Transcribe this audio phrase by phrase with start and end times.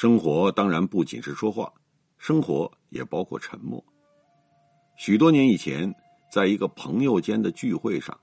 [0.00, 1.72] 生活当然不仅是说话，
[2.18, 3.84] 生活也包括沉默。
[4.96, 5.92] 许多年以前，
[6.32, 8.16] 在一个朋友间的聚会上，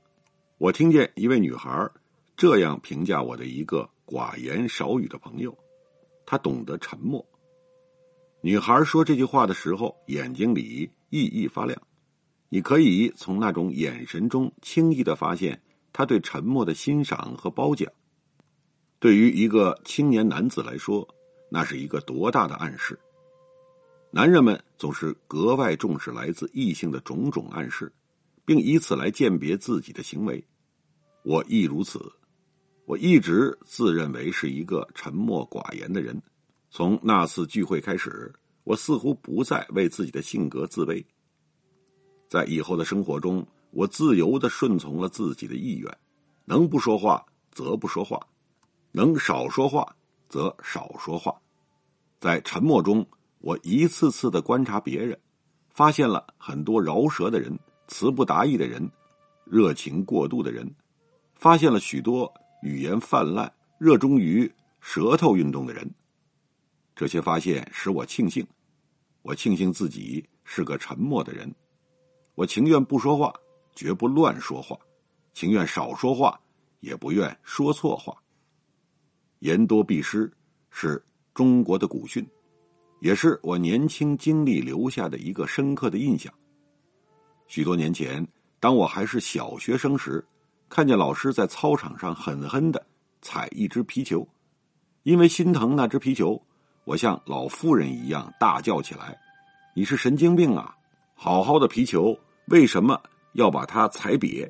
[0.57, 1.85] 我听见一位女孩
[2.37, 5.53] 这样评价我的一个寡言少语的朋友
[6.25, 7.21] ：“他懂得沉默。”
[8.39, 11.77] 女孩说这句话的时候，眼睛里熠熠发亮，
[12.47, 17.91] 你可以从那种眼神中轻易的发现她对沉默的欣赏和褒奖。
[18.97, 21.05] 对于一个青年男子来说，
[21.55, 22.99] 那是一个多大的暗示！
[24.11, 27.89] 男人们总是格外重视来自异性的种种暗示，
[28.43, 30.45] 并以此来鉴别自己的行为。
[31.23, 32.11] 我亦如此。
[32.83, 36.21] 我一直自认为是一个沉默寡言的人。
[36.69, 38.33] 从那次聚会开始，
[38.65, 41.01] 我似乎不再为自己的性格自卑。
[42.27, 45.97] 在以后的生活中，我自由的顺从了自己的意愿，
[46.43, 48.19] 能不说话则不说话，
[48.91, 49.95] 能少说话
[50.27, 51.33] 则少说话。
[52.25, 53.05] 在沉默中。
[53.37, 55.15] 我一次次的观察别人，
[55.69, 57.55] 发现了很多饶舌的人、
[57.87, 58.89] 词不达意的人、
[59.45, 60.67] 热情过度的人，
[61.35, 65.87] 发现了许多语言泛滥、热衷于舌头运动的人。
[66.95, 68.43] 这些发现使我庆幸，
[69.21, 71.53] 我庆幸自己是个沉默的人。
[72.33, 73.31] 我情愿不说话，
[73.75, 74.75] 绝不乱说话；
[75.31, 76.39] 情愿少说话，
[76.79, 78.17] 也不愿说错话。
[79.41, 80.33] 言多必失
[80.71, 82.27] 是中国的古训。
[83.01, 86.33] 也是我年轻经历留下的一个深刻的印象。
[87.45, 88.25] 许多年前，
[88.59, 90.25] 当我还是小学生时，
[90.69, 92.83] 看见老师在操场上狠狠的
[93.21, 94.27] 踩一只皮球，
[95.03, 96.41] 因为心疼那只皮球，
[96.85, 99.15] 我像老妇人一样大叫起来
[99.75, 100.75] ：“你是神经病啊！
[101.13, 102.17] 好好的皮球，
[102.47, 102.99] 为什么
[103.33, 104.49] 要把它踩瘪？”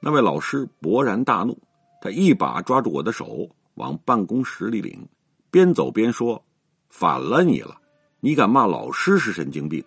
[0.00, 1.56] 那位老师勃然大怒，
[2.00, 5.06] 他一把抓住我的手，往办公室里领，
[5.52, 6.44] 边走边说。
[6.94, 7.80] 反了你了！
[8.20, 9.82] 你敢骂老师是神经病？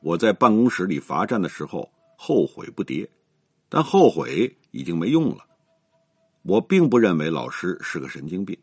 [0.00, 3.06] 我在办公室里罚站的时候后悔不迭，
[3.68, 5.44] 但后悔已经没用了。
[6.40, 8.58] 我并不认为老师是个神经病，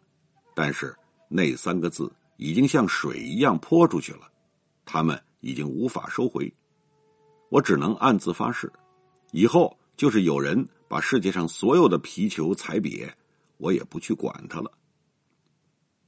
[0.56, 0.94] 但是
[1.30, 4.22] 那三个字已经像水一样泼出去了，
[4.84, 6.52] 他们已经无法收回。
[7.50, 8.74] 我只能暗自发誓，
[9.32, 13.08] 以后就是有人把世界上所有的皮球踩瘪，
[13.58, 14.72] 我也不去管他了。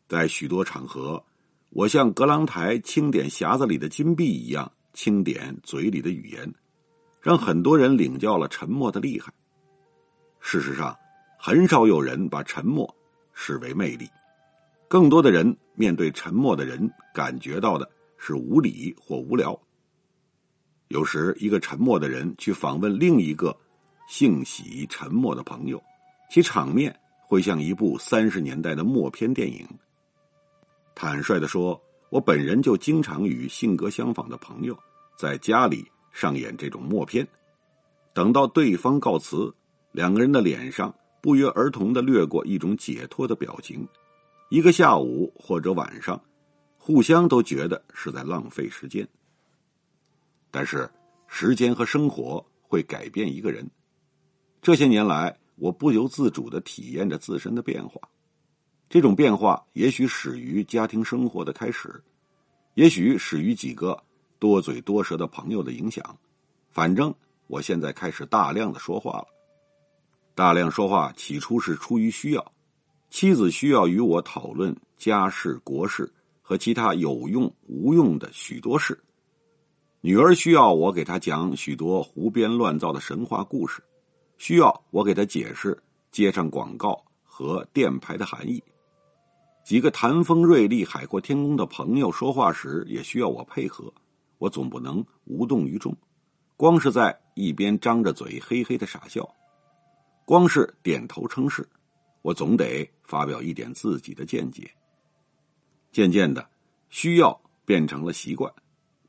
[0.09, 1.23] 在许多场合，
[1.69, 6.51] 我像格朗台清点匣子里的金币一样清点嘴里的语言，
[7.21, 9.31] 让很多人领教了沉默的厉害。
[10.39, 10.97] 事实上，
[11.37, 12.91] 很少有人把沉默
[13.33, 14.09] 视为魅力，
[14.87, 17.87] 更多的人面对沉默的人感觉到的
[18.17, 19.57] 是无理或无聊。
[20.87, 23.55] 有时，一个沉默的人去访问另一个
[24.07, 25.79] 性喜沉默的朋友，
[26.31, 29.67] 其场面会像一部三十年代的默片电影。
[31.01, 34.77] 坦率的说，我本人就经常与性格相仿的朋友
[35.17, 37.25] 在家里上演这种默片。
[38.13, 39.55] 等到对方告辞，
[39.93, 43.87] 两个人的脸上不约而同的掠过一种解脱的表情。
[44.49, 46.21] 一个下午或者晚上，
[46.77, 49.07] 互相都觉得是在浪费时间。
[50.51, 50.91] 但是，
[51.29, 53.65] 时间和生活会改变一个人。
[54.61, 58.01] 这些年来，我不由自主的体验着自身的变化。
[58.89, 62.03] 这种变化也许始于家庭生活的开始，
[62.73, 63.95] 也许始于几个
[64.39, 66.17] 多嘴多舌的朋友的影响。
[66.71, 67.13] 反正
[67.45, 69.27] 我现在开始大量的说话了。
[70.33, 72.51] 大量说话起初是出于需要，
[73.11, 76.11] 妻子需要与我讨论家事、国事
[76.41, 78.95] 和其他有用无用的许多事；
[80.01, 83.83] 女儿需要我给她讲许多胡编乱造的神话故事，
[84.39, 85.79] 需要我给她解释
[86.11, 88.63] 街上广告和店牌的含义。
[89.63, 93.93] 几个谈风锐利、海阔天空的朋友说话时，也需要我配合。
[94.37, 95.95] 我总不能无动于衷，
[96.55, 99.27] 光是在一边张着嘴嘿嘿的傻笑，
[100.25, 101.67] 光是点头称是。
[102.21, 104.69] 我总得发表一点自己的见解。
[105.91, 106.49] 渐渐的，
[106.89, 108.51] 需要变成了习惯。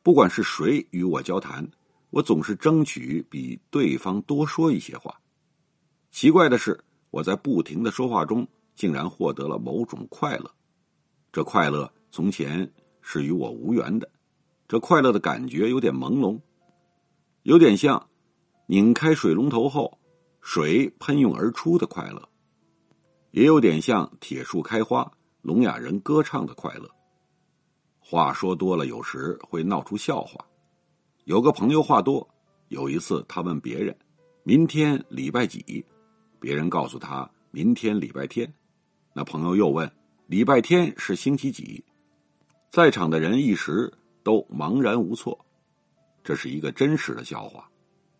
[0.03, 1.69] 不管是谁与我交谈，
[2.11, 5.21] 我总是争取比对方多说一些话。
[6.11, 6.79] 奇怪的是，
[7.11, 8.47] 我在不停的说话中，
[8.81, 10.51] 竟然获得了某种快乐。
[11.31, 12.73] 这快乐从前
[13.03, 14.11] 是与我无缘的，
[14.67, 16.41] 这快乐的感觉有点朦胧，
[17.43, 18.09] 有点像
[18.65, 19.99] 拧开水龙头后
[20.41, 22.27] 水喷涌而出的快乐，
[23.33, 25.13] 也有点像铁树开花、
[25.43, 26.89] 聋哑人歌唱的快乐。
[27.99, 30.43] 话说多了，有时会闹出笑话。
[31.25, 32.27] 有个朋友话多，
[32.69, 33.95] 有一次他问别人
[34.43, 35.85] ：“明天礼拜几？”
[36.41, 38.51] 别人告诉他：“明天礼拜天。”
[39.13, 39.91] 那朋友又问
[40.29, 41.85] ：“礼拜天是星期几？”
[42.71, 43.93] 在场的人一时
[44.23, 45.39] 都茫然无措。
[46.23, 47.69] 这是一个真实的笑话，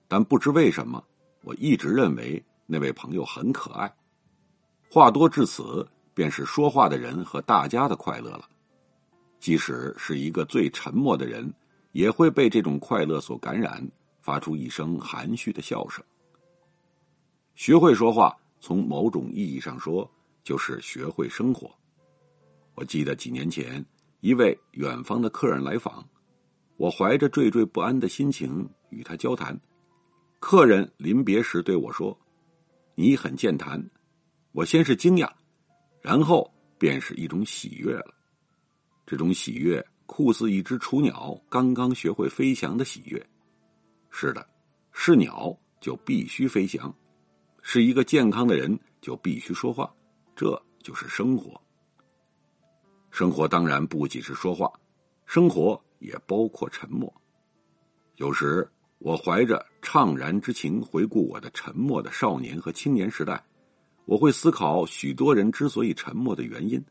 [0.09, 1.03] 但不知为什么，
[1.43, 3.95] 我一直认为那位朋友很可爱。
[4.91, 8.49] 话多至此，便是说话的人和大家的快乐了。
[9.39, 11.53] 即使是一个最沉默的人，
[11.93, 13.87] 也会被这种快乐所感染，
[14.21, 16.05] 发出一声含蓄的笑声。
[17.55, 20.11] 学会说话，从某种意义上说，
[20.43, 21.71] 就是学会生活。
[22.75, 23.85] 我记得几年前，
[24.21, 26.07] 一位远方的客人来访，
[26.77, 29.59] 我怀着惴惴不安的心情与他交谈。
[30.39, 32.19] 客人临别时对我说
[32.97, 33.83] ：“你很健谈。”
[34.53, 35.31] 我先是惊讶，
[36.01, 38.15] 然后便是一种喜悦了。
[39.07, 43.25] 这种喜悦，酷似一只雏鸟刚刚学会飞翔的喜悦。
[44.11, 44.45] 是的，
[44.93, 46.91] 是鸟就必须飞翔；
[47.63, 49.95] 是一个健康的人就必须说话。
[50.41, 51.61] 这就是生活。
[53.11, 54.73] 生活当然不仅是说话，
[55.27, 57.13] 生活也包括沉默。
[58.17, 58.67] 有时
[59.01, 63.45] 我怀着怅然之情回顾我的沉默的少年和青年时代，
[64.07, 66.83] 我会思考许多人之所以沉默的原因。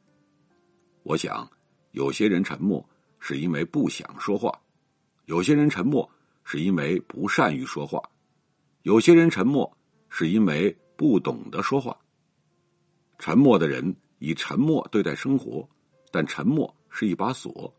[1.02, 1.50] 我想。
[1.94, 2.88] 有些人沉默
[3.18, 4.54] 是因为不想说话，
[5.26, 6.08] 有些人沉默
[6.44, 8.00] 是因为不善于说话，
[8.84, 9.76] 有些人沉默
[10.08, 11.98] 是因为不懂得说话。
[13.20, 15.68] 沉默的人以沉默对待生活，
[16.10, 17.72] 但沉默是一把锁，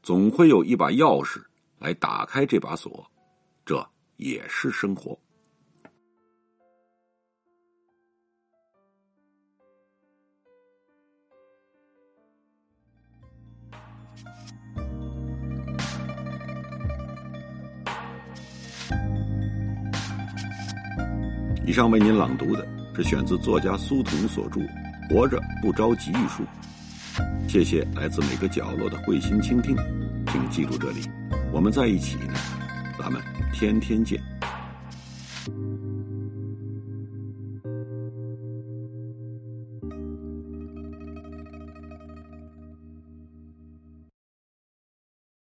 [0.00, 1.42] 总会有一把钥匙
[1.80, 3.04] 来打开这把锁，
[3.64, 3.84] 这
[4.16, 5.18] 也是生活。
[21.66, 22.64] 以上为您朗读的
[22.96, 24.58] 是选自作家苏童所著
[25.10, 26.42] 《活着不着急》一书。
[27.46, 29.76] 谢谢来自每个角落的慧心倾听，
[30.32, 31.02] 请记住这里，
[31.52, 32.32] 我们在一起呢，
[32.98, 33.20] 咱们
[33.52, 34.18] 天天见。